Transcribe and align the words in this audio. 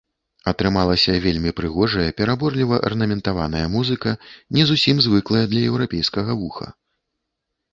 Атрымалася 0.51 1.17
вельмі 1.25 1.51
прыгожая, 1.59 2.05
пераборліва 2.21 2.79
арнаментаваная 2.89 3.63
музыка, 3.75 4.15
не 4.59 4.63
зусім 4.71 4.95
звыклая 5.09 5.45
для 5.53 5.61
еўрапейскага 5.69 6.31
вуха. 6.41 6.67